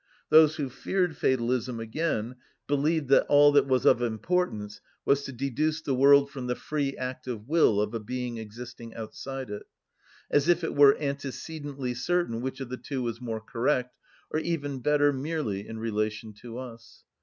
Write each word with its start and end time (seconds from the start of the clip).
Those 0.29 0.55
who 0.55 0.67
feared 0.67 1.15
fatalism, 1.15 1.79
again, 1.79 2.37
believed 2.65 3.07
that 3.09 3.27
all 3.27 3.51
that 3.51 3.67
was 3.67 3.85
of 3.85 4.01
importance 4.01 4.81
was 5.05 5.21
to 5.25 5.31
deduce 5.31 5.79
the 5.79 5.93
world 5.93 6.31
from 6.31 6.47
the 6.47 6.55
free 6.55 6.97
act 6.97 7.27
of 7.27 7.47
will 7.47 7.79
of 7.79 7.93
a 7.93 7.99
being 7.99 8.39
existing 8.39 8.95
outside 8.95 9.51
it; 9.51 9.67
as 10.31 10.47
if 10.47 10.63
it 10.63 10.75
were 10.75 10.97
antecedently 10.97 11.93
certain 11.93 12.41
which 12.41 12.59
of 12.59 12.69
the 12.69 12.77
two 12.77 13.03
was 13.03 13.21
more 13.21 13.41
correct, 13.41 13.95
or 14.31 14.39
even 14.39 14.79
better 14.79 15.13
merely 15.13 15.67
in 15.67 15.77
relation 15.77 16.33
to 16.33 16.57
us. 16.57 17.03